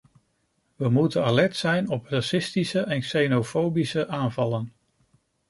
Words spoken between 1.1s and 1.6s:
alert